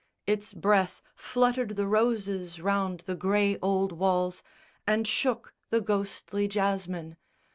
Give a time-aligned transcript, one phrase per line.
[0.25, 4.41] Its breath Fluttered the roses round the grey old walls,
[4.87, 7.17] And shook the ghostly jasmine.